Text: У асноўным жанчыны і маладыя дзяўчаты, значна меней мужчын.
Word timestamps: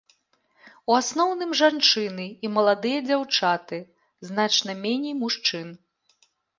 У 0.91 0.95
асноўным 1.01 1.51
жанчыны 1.61 2.25
і 2.47 2.53
маладыя 2.55 2.99
дзяўчаты, 3.13 3.77
значна 4.33 4.71
меней 4.85 5.15
мужчын. 5.25 5.67